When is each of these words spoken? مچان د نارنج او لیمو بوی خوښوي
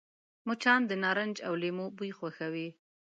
مچان 0.47 0.81
د 0.87 0.91
نارنج 1.03 1.35
او 1.47 1.53
لیمو 1.61 1.85
بوی 1.97 2.11
خوښوي 2.17 2.69